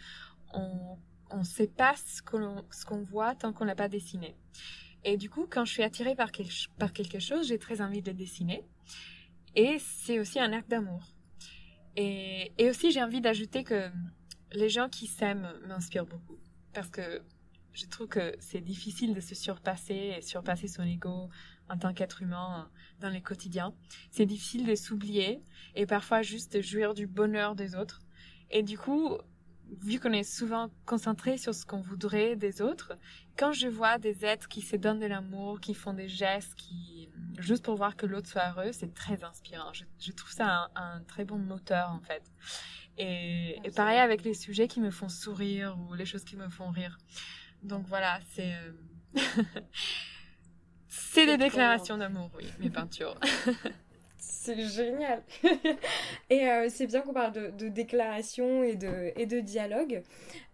[0.53, 0.97] on
[1.29, 4.35] on sait pas ce qu'on voit tant qu'on l'a pas dessiné.
[5.03, 6.31] Et du coup, quand je suis attirée par,
[6.77, 8.65] par quelque chose, j'ai très envie de le dessiner.
[9.55, 11.01] Et c'est aussi un acte d'amour.
[11.97, 13.89] Et, aussi, j'ai envie d'ajouter que
[14.53, 16.37] les gens qui s'aiment m'inspirent beaucoup.
[16.73, 17.21] Parce que
[17.73, 21.29] je trouve que c'est difficile de se surpasser et surpasser son ego
[21.69, 23.73] en tant qu'être humain dans le quotidien.
[24.11, 25.41] C'est difficile de s'oublier
[25.75, 27.99] et parfois juste de jouir du bonheur des autres.
[28.51, 29.17] Et du coup,
[29.81, 32.93] vu qu'on est souvent concentré sur ce qu'on voudrait des autres,
[33.37, 37.09] quand je vois des êtres qui se donnent de l'amour, qui font des gestes, qui
[37.37, 39.71] juste pour voir que l'autre soit heureux, c'est très inspirant.
[39.73, 42.23] Je, je trouve ça un, un, très bon moteur en fait.
[42.97, 46.49] Et, et, pareil avec les sujets qui me font sourire ou les choses qui me
[46.49, 46.97] font rire.
[47.63, 48.71] Donc voilà, c'est euh...
[50.87, 53.15] c'est des déclarations d'amour, oui, mes peintures.
[54.47, 55.23] C'est génial.
[56.29, 60.03] et euh, c'est bien qu'on parle de, de déclaration et de, et de dialogue,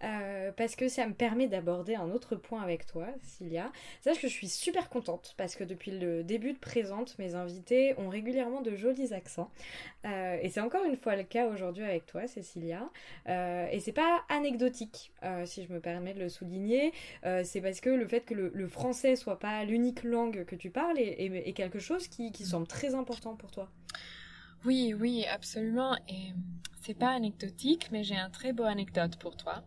[0.03, 3.71] euh, parce que ça me permet d'aborder un autre point avec toi, Cilia.
[4.01, 7.93] Sache que je suis super contente, parce que depuis le début de Présente, mes invités
[7.99, 9.51] ont régulièrement de jolis accents.
[10.07, 12.89] Euh, et c'est encore une fois le cas aujourd'hui avec toi, Cécilia.
[13.27, 15.11] Et c'est pas anecdotique,
[15.45, 16.93] si je me permets de le souligner.
[17.43, 20.71] C'est parce que le fait que le, le français soit pas l'unique langue que tu
[20.71, 23.69] parles est, est, est quelque chose qui, qui semble très important pour toi.
[24.65, 25.95] Oui, oui, absolument.
[26.07, 26.33] Et
[26.81, 29.63] c'est pas anecdotique, mais j'ai un très beau anecdote pour toi.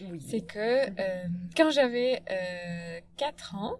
[0.00, 0.20] Oui.
[0.20, 3.76] C'est que euh, quand j'avais euh, 4 ans,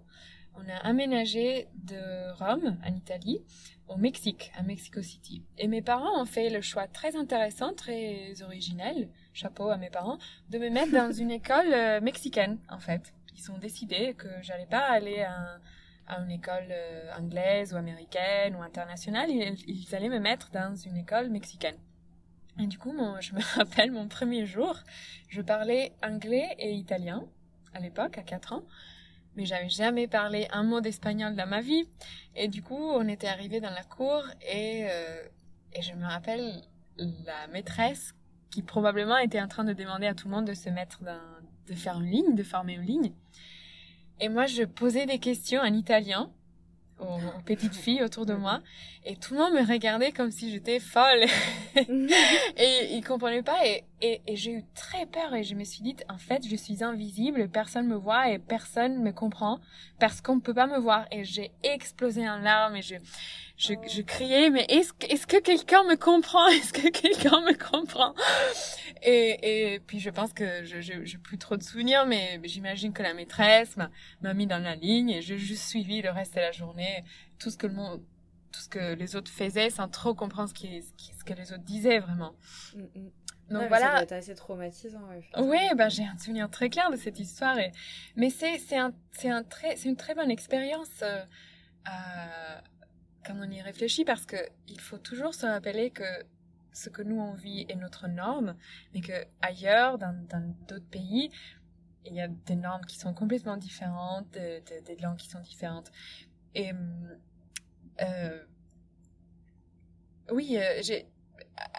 [0.54, 3.42] on a aménagé de Rome, en Italie,
[3.88, 5.42] au Mexique, à Mexico City.
[5.58, 10.18] Et mes parents ont fait le choix très intéressant, très originel, chapeau à mes parents,
[10.50, 13.14] de me mettre dans une école euh, mexicaine, en fait.
[13.36, 15.60] Ils ont décidé que j'allais pas aller à, un,
[16.06, 20.74] à une école euh, anglaise ou américaine ou internationale, ils, ils, allaient me mettre dans
[20.74, 21.76] une école mexicaine.
[22.58, 24.78] Et du coup, je me rappelle mon premier jour,
[25.28, 27.24] je parlais anglais et italien
[27.74, 28.62] à l'époque, à 4 ans
[29.36, 31.86] mais j'avais jamais parlé un mot d'espagnol dans ma vie.
[32.34, 35.22] Et du coup, on était arrivé dans la cour et, euh,
[35.74, 36.62] et je me rappelle
[36.98, 38.14] la maîtresse
[38.50, 41.20] qui probablement était en train de demander à tout le monde de se mettre dans,
[41.66, 43.12] de faire une ligne, de former une ligne.
[44.20, 46.30] Et moi, je posais des questions en italien
[46.98, 48.60] aux, aux petites filles autour de moi.
[49.04, 51.24] Et tout le monde me regardait comme si j'étais folle.
[51.76, 53.66] Et ils comprenaient pas.
[53.66, 55.34] Et, et, et j'ai eu très peur.
[55.34, 57.48] Et je me suis dit en fait je suis invisible.
[57.48, 59.60] Personne me voit et personne me comprend
[59.98, 61.06] parce qu'on ne peut pas me voir.
[61.10, 62.96] Et j'ai explosé en larmes et je
[63.56, 66.46] je, je criais mais est-ce est-ce que quelqu'un me comprend?
[66.56, 68.14] Est-ce que quelqu'un me comprend?
[69.02, 73.02] Et, et puis je pense que je j'ai plus trop de souvenirs mais j'imagine que
[73.02, 73.76] la maîtresse
[74.20, 77.04] m'a mis dans la ligne et j'ai juste suivi le reste de la journée
[77.38, 78.02] tout ce que le monde
[78.52, 81.64] tout ce que les autres faisaient sans trop comprendre ce, qui, ce que les autres
[81.64, 82.34] disaient vraiment.
[82.74, 83.10] Mm, mm.
[83.50, 83.86] Donc voilà.
[83.86, 85.00] Ça doit être assez traumatisant.
[85.38, 87.58] oui, ben, j'ai un souvenir très clair de cette histoire.
[87.58, 87.70] Et...
[88.16, 88.92] Mais c'est un,
[89.24, 91.22] un très, une très bonne expérience euh,
[93.26, 94.36] quand on y réfléchit parce que
[94.68, 96.04] il faut toujours se rappeler que
[96.72, 98.54] ce que nous on vit est notre norme,
[98.92, 100.14] mais que ailleurs, dans
[100.68, 101.30] d'autres pays,
[102.04, 105.90] il y a des normes qui sont complètement différentes, des langues qui sont différentes.
[106.54, 106.72] Et
[108.02, 108.44] euh,
[110.30, 111.00] oui, euh,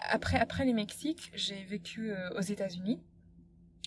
[0.08, 3.00] après après les Mexiques, j'ai vécu euh, aux États-Unis,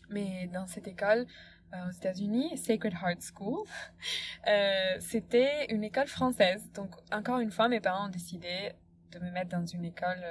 [0.10, 1.28] mais dans cette école
[1.74, 3.66] aux États-Unis, Sacred Heart School,
[5.00, 6.70] c'était une école française.
[6.74, 8.74] Donc encore une fois, mes parents ont décidé
[9.12, 10.26] de me mettre dans une école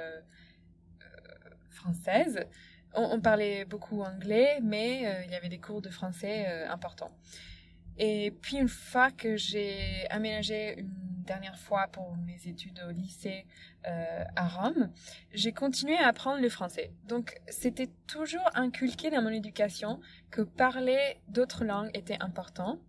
[1.69, 2.45] française.
[2.93, 7.11] On, parlait beaucoup anglais, mais euh, il y avait des cours de français euh, importants.
[7.97, 10.89] Et puis une fois que j'ai aménagé une
[11.31, 13.45] dernière fois pour mes études au lycée
[13.87, 14.91] euh, à Rome,
[15.33, 16.91] j'ai continué à apprendre le français.
[17.05, 22.79] Donc c'était toujours inculqué dans mon éducation que parler d'autres langues était important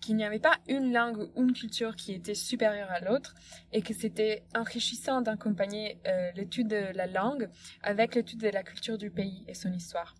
[0.00, 3.34] qu'il n'y avait pas une langue ou une culture qui était supérieure à l'autre
[3.72, 7.50] et que c'était enrichissant d'accompagner euh, l'étude de la langue
[7.82, 10.14] avec l'étude de la culture du pays et son histoire.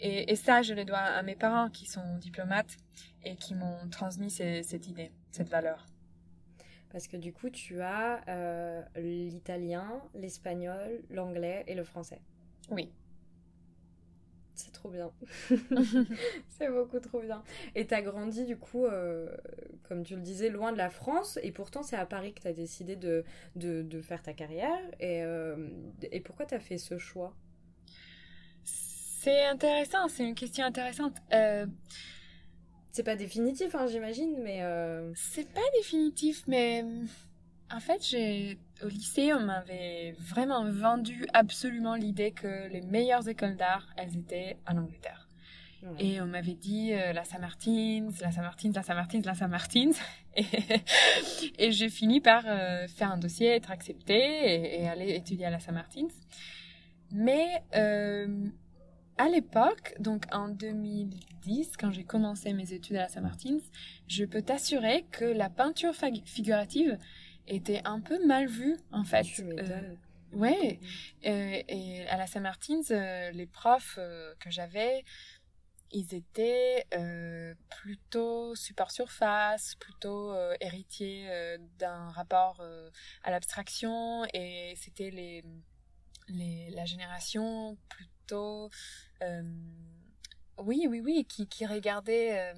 [0.00, 2.76] Et, ça, je le dois à mes parents qui sont diplomates
[3.24, 5.86] et qui m'ont transmis cette idée, cette valeur.
[6.90, 12.20] Parce que du coup, tu as euh, l'italien, l'espagnol, l'anglais et le français.
[12.70, 12.90] Oui.
[14.54, 15.12] C'est trop bien.
[16.48, 17.42] c'est beaucoup trop bien.
[17.74, 19.28] Et tu as grandi, du coup, euh,
[19.82, 21.38] comme tu le disais, loin de la France.
[21.42, 24.80] Et pourtant, c'est à Paris que tu as décidé de, de, faire ta carrière.
[24.98, 25.68] Et, euh,
[26.10, 27.34] et pourquoi tu as fait ce choix?
[29.26, 31.16] C'est intéressant, c'est une question intéressante.
[31.32, 31.66] Euh,
[32.96, 34.62] c'est pas définitif, hein, j'imagine, mais...
[35.14, 36.84] C'est pas définitif, mais
[37.70, 43.56] en fait, j'ai au lycée, on m'avait vraiment vendu absolument l'idée que les meilleures écoles
[43.56, 45.28] d'art, elles étaient en Angleterre.
[46.00, 49.92] Et on m'avait dit euh, la Saint-Martins, la Saint-Martins, la Saint-Martins, la Saint-Martins.
[50.38, 50.44] Et,
[51.58, 55.60] et j'ai fini par euh, faire un dossier, être acceptée et, aller étudier à la
[55.60, 56.08] Saint-Martins.
[57.10, 58.48] Mais euh,
[59.18, 63.60] à l'époque, donc en 2010, quand j'ai commencé mes études à la Saint-Martins,
[64.08, 66.98] je peux t'assurer que la peinture figurative
[67.48, 69.26] était un peu mal vu en fait.
[69.40, 69.94] Euh,
[70.32, 70.78] ouais.
[71.24, 73.98] Euh, et à la Saint-Martins, euh, les profs
[74.40, 75.04] que j'avais,
[75.92, 76.84] ils étaient
[77.70, 81.28] plutôt super surface, plutôt héritiers
[81.78, 82.60] d'un rapport
[83.22, 85.44] à l'abstraction et c'était les,
[86.28, 87.78] les, la génération
[88.26, 88.70] plutôt
[90.58, 92.54] oui oui oui qui, qui regardait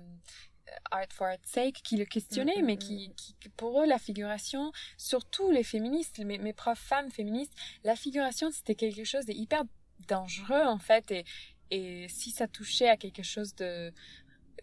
[0.90, 3.14] art for art's sake qui le questionnaient, mm, mais mm, qui, mm.
[3.14, 7.54] qui, pour eux, la figuration, surtout les féministes, mes, mes profs femmes féministes,
[7.84, 9.64] la figuration, c'était quelque chose d'hyper
[10.08, 11.24] dangereux, en fait, et,
[11.70, 13.92] et si ça touchait à quelque chose de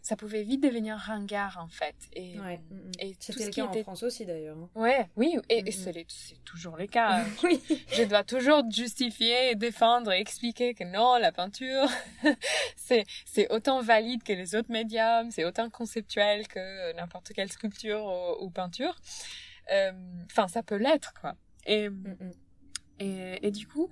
[0.06, 1.96] ça pouvait vite devenir ringard en fait.
[2.14, 2.62] Et, ouais.
[3.00, 4.56] et C'était le cas en France aussi d'ailleurs.
[4.56, 4.70] Hein.
[4.76, 6.06] Ouais, oui, et, c'est
[6.46, 7.26] toujours le cas.
[7.44, 7.60] oui.
[7.92, 11.90] Je dois toujours justifier, défendre et expliquer que non, la peinture,
[12.76, 18.52] c'est autant valide que les autres médiums, c'est autant conceptuel que n'importe quelle sculpture ou,
[18.52, 18.96] peinture.
[19.72, 19.92] Euh,
[20.30, 21.34] enfin, ça peut l'être, quoi.
[21.66, 21.90] Et,
[23.00, 23.90] et, et, du coup,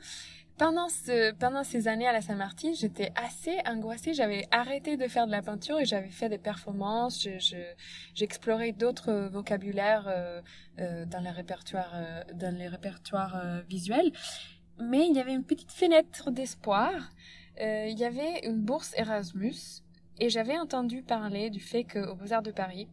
[0.57, 4.13] pendant, ce, pendant ces années à la Saint-Martin, j'étais assez angoissée.
[4.13, 7.27] J'avais arrêté de faire de la peinture et j'avais fait des performances.
[8.13, 10.41] J'explorais je, d'autres vocabulaires euh,
[10.79, 14.11] euh, dans les répertoires, euh, dans les répertoires euh, visuels.
[14.79, 16.91] Mais il y avait une petite fenêtre d'espoir.
[17.59, 19.81] Euh, il y avait une bourse Erasmus
[20.19, 22.87] et j'avais entendu parler du fait qu'au Beaux-Arts de Paris,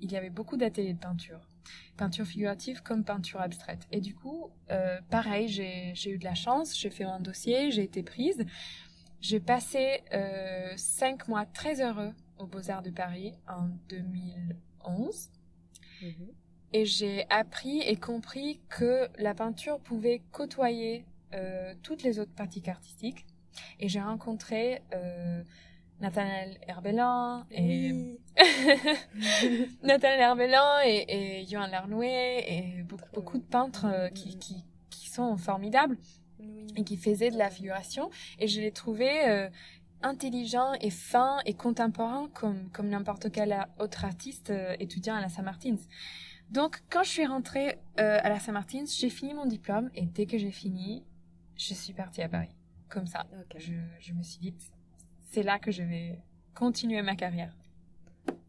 [0.00, 1.40] il y avait beaucoup d'ateliers de peinture
[1.96, 3.86] peinture figurative comme peinture abstraite.
[3.92, 7.82] Et du coup, euh, pareil, j'ai eu de la chance, j'ai fait un dossier, j'ai
[7.82, 8.44] été prise.
[9.20, 15.30] J'ai passé euh, cinq mois très heureux aux Beaux-Arts de Paris en 2011.
[16.02, 16.12] Mhm.
[16.72, 22.68] Et j'ai appris et compris que la peinture pouvait côtoyer euh, toutes les autres pratiques
[22.68, 23.26] artistiques.
[23.80, 25.42] Et j'ai rencontré euh,
[26.00, 27.92] Nathaniel Herbelin et
[29.82, 35.08] Nathaniel Herbelin et, et Johan Larnoué et beaucoup beaucoup de peintres euh, qui, qui, qui
[35.08, 35.98] sont formidables
[36.76, 39.48] et qui faisaient de la figuration et je les trouvais euh,
[40.02, 45.28] intelligents et fins et contemporains comme comme n'importe quel autre artiste euh, étudiant à la
[45.28, 45.78] Saint-Martins.
[46.50, 50.38] Donc quand je suis rentrée à la Saint-Martins, j'ai fini mon diplôme et dès que
[50.38, 51.04] j'ai fini,
[51.56, 52.56] je suis partie à Paris.
[52.88, 53.26] Comme ça.
[53.58, 54.54] Je, je me suis dit
[55.30, 56.18] c'est là que je vais
[56.54, 57.52] continuer ma carrière.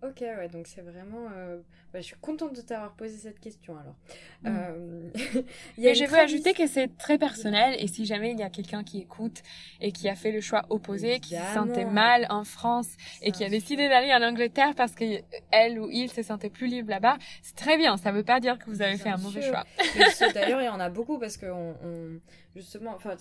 [0.02, 1.28] Ok, ouais, donc c'est vraiment.
[1.36, 1.58] euh,
[1.92, 3.96] bah, je suis contente de t'avoir posé cette question alors.
[4.44, 4.48] Mm.
[4.48, 5.10] Euh,
[5.78, 8.32] il y a Mais une je veux ajouter que c'est très personnel et si jamais
[8.32, 9.42] il y a quelqu'un qui écoute
[9.82, 12.88] et qui a fait le choix opposé, qui se sentait mal en France
[13.22, 15.04] et qui a décidé d'aller en Angleterre parce que
[15.52, 17.98] elle ou il se sentait plus libre là-bas, c'est très bien.
[17.98, 19.66] Ça veut pas dire que vous avez Bien fait un mauvais choix.
[20.34, 22.20] D'ailleurs, il y en a beaucoup parce que on, on-
[22.56, 23.16] justement, enfin,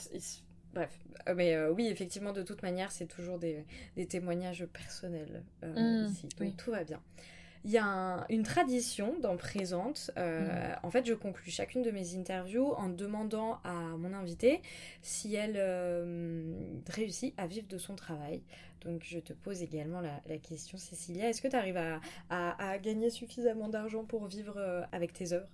[0.78, 3.64] bref, Euh, mais euh, oui, effectivement, de toute manière, c'est toujours des,
[3.96, 6.54] des témoignages personnels euh, Mm, ici, donc oui.
[6.56, 7.00] tout va bien.
[7.64, 10.10] Il y a un- une tradition dans Présente.
[10.16, 14.62] euh, En fait, je conclus chacune de mes interviews en demandant à mon invitée
[15.02, 15.56] si elle
[16.88, 18.42] réussit à vivre de son travail.
[18.82, 21.28] Donc, je te pose également la, la question, Cécilia.
[21.28, 25.48] Est-ce que tu arrives à, à- à gagner suffisamment d'argent pour vivre avec tes œuvres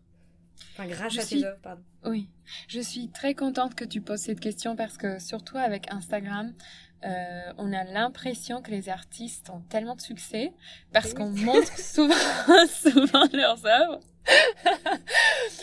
[0.73, 1.83] Enfin, grâce Je à suis- tes œuvres, pardon.
[2.05, 2.29] Oui,
[2.69, 6.53] je suis très contente que tu poses cette question parce que surtout avec Instagram,
[7.05, 10.53] euh, on a l'impression que les artistes ont tellement de succès
[10.93, 11.15] parce Oui.
[11.15, 12.15] qu'on montre souvent,
[12.69, 14.01] souvent leurs œuvres.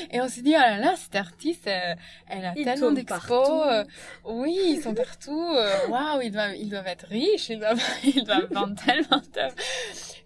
[0.10, 1.96] Et on se dit, oh là là, cette artiste, euh,
[2.28, 3.86] elle a Ils tellement d'expos.
[4.26, 5.54] oui, ils sont partout.
[5.56, 9.56] euh, Waouh, ils doivent, ils doivent être riches, ils doivent, ils doivent vendre tellement d'œuvres.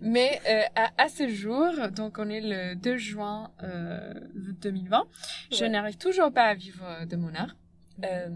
[0.02, 4.14] Mais euh, à, à ce jour, donc on est le 2 juin euh,
[4.62, 5.04] 2020,
[5.52, 7.56] je n'arrive toujours pas à vivre de mon art.
[8.04, 8.30] Euh,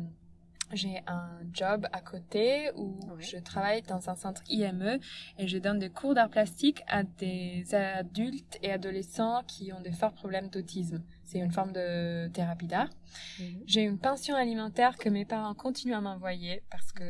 [0.71, 3.23] j'ai un job à côté où Ouais.
[3.23, 4.99] je travaille dans un centre IME
[5.39, 9.91] et je donne des cours d'art plastique à des adultes et adolescents qui ont des
[9.91, 11.01] forts problèmes d'autisme.
[11.29, 12.89] C'est une forme de thérapie d'art.
[13.39, 13.63] Mhm.
[13.67, 17.03] J'ai une pension alimentaire que mes parents continuent à m'envoyer parce que.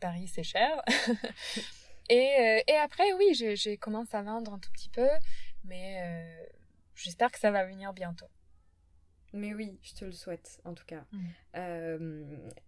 [0.00, 0.82] Paris c'est cher.
[2.10, 5.08] et, euh, et après, oui, j'ai j'ai commencé à vendre un tout petit peu,
[5.64, 6.44] mais euh,
[6.94, 8.28] j'espère que ça va venir bientôt.
[9.34, 11.04] Mais oui, je te le souhaite, en tout cas.
[11.12, 11.18] Mm.
[11.56, 12.22] Euh,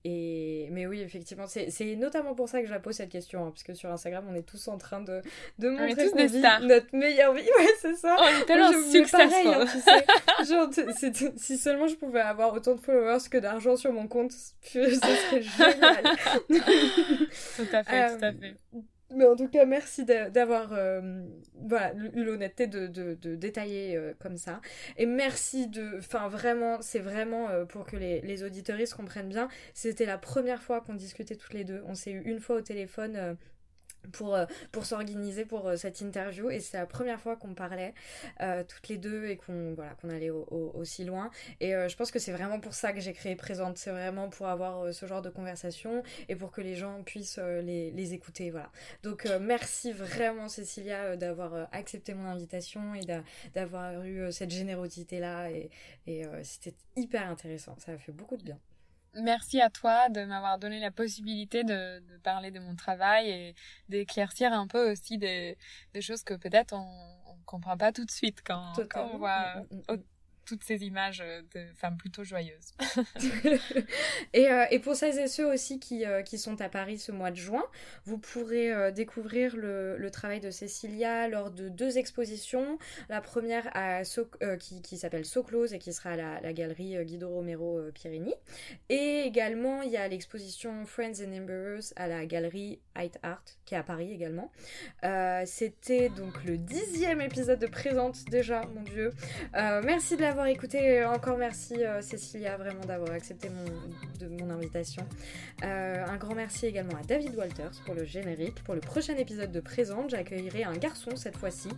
[0.04, 0.68] et...
[0.72, 3.62] Mais oui, effectivement, c'est notamment pour ça que je la pose cette question, hein, parce
[3.62, 5.22] que sur Instagram, on est tous en train de,
[5.58, 7.40] montrer vit notre meilleure vie.
[7.60, 8.16] Ouais, c'est ça.
[8.18, 8.70] On est tellement
[9.10, 10.44] pareil, hein, tu sais.
[10.52, 10.70] Genre,
[11.36, 15.42] si seulement je pouvais avoir autant de followers que d'argent sur mon compte, ce serait
[15.42, 16.02] génial.
[17.56, 18.56] tout à fait, tout à Euh, fait.
[19.12, 21.24] Mais en tout cas, merci d'a- d'avoir euh,
[22.14, 22.86] eu l'honnêteté de,
[23.34, 24.60] détailler euh, comme ça.
[24.96, 25.98] Et merci de...
[25.98, 28.44] Enfin, vraiment, c'est vraiment euh, pour que les, les
[28.94, 29.48] comprennent bien.
[29.74, 31.82] C'était la première fois qu'on discutait toutes les deux.
[31.86, 33.36] On s'est eu une fois au téléphone...
[34.12, 36.50] pour, euh, pour s'organiser pour euh, cette interview.
[36.50, 37.94] Et c'est la première fois qu'on parlait
[38.40, 41.30] euh, toutes les deux et qu'on voilà, qu'on allait au- au- aussi loin.
[41.60, 43.78] Et je pense que c'est vraiment pour ça que j'ai créé Présente.
[43.78, 47.90] C'est vraiment pour avoir ce genre de conversation et pour que les gens puissent les,
[47.90, 48.70] les écouter voilà.
[49.02, 53.22] Donc merci vraiment Cécilia d'avoir accepté mon invitation et d'a-
[53.54, 55.70] d'avoir eu cette générosité là et,
[56.06, 57.76] et c'était hyper intéressant.
[57.78, 58.58] Ça a fait beaucoup de bien
[59.14, 63.54] Merci à toi de m'avoir donné la possibilité de, de parler de mon travail et
[63.88, 65.58] d'éclaircir un peu aussi des,
[65.94, 66.86] des choses que peut-être on,
[67.26, 70.02] on comprend pas tout de suite quand, on voit Mm, mm, mm.
[70.50, 71.22] Toutes ces images
[71.54, 72.74] de femmes plutôt joyeuses.
[74.32, 77.12] et, euh, et pour celles et ceux aussi qui, euh, qui sont à Paris ce
[77.12, 77.62] mois de juin,
[78.04, 82.78] vous pourrez euh, découvrir le, travail de Cécilia lors de deux expositions.
[83.08, 84.00] La première à
[84.42, 87.78] euh, qui, qui s'appelle So Close et qui sera à la, galerie euh, Guido Romero
[87.78, 88.34] euh, Pirini.
[88.88, 93.74] Et également, il y a l'exposition Friends and Embers à la galerie Height Art qui
[93.74, 94.50] est à Paris également.
[95.04, 99.12] Euh, C'était donc le dixième épisode de Présente déjà, mon Dieu.
[99.54, 101.04] Euh, merci de l'avoir écouté.
[101.04, 103.64] Encore merci euh, Cécilia vraiment d'avoir accepté mon,
[104.18, 105.06] de mon invitation.
[105.64, 108.62] Euh, un grand merci également à David Walters pour le générique.
[108.64, 111.68] Pour le prochain épisode de Présente, j'accueillerai un garçon cette fois-ci,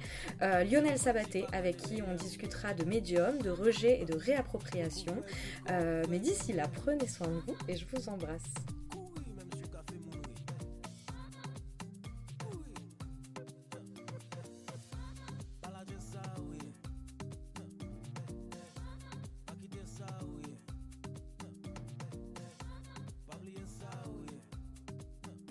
[0.42, 5.22] euh, Lionel Sabaté, avec qui on discutera de médium, de rejet et de réappropriation.
[5.70, 8.82] Euh, mais d'ici là, prenez soin de vous et je vous embrasse.